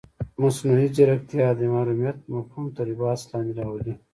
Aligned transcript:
مصنوعي 0.41 0.87
ځیرکتیا 0.95 1.47
د 1.55 1.61
محرمیت 1.73 2.17
مفهوم 2.33 2.65
تر 2.77 2.87
بحث 2.99 3.21
لاندې 3.31 3.53
راولي. 3.59 3.93